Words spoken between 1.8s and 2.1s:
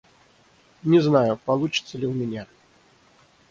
ли